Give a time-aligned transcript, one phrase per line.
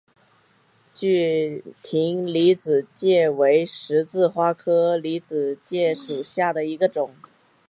[0.95, 7.13] 具葶离子芥为十字花科离子芥属下的一个种。